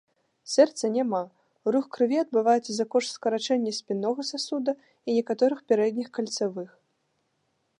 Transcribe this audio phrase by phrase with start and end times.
[0.51, 1.19] Сэрца няма,
[1.75, 6.69] рух крыві адбываецца за кошт скарачэння спіннога сасуда і некаторых пярэдніх кальцавых.